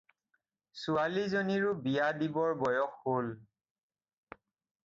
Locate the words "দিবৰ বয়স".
2.21-2.99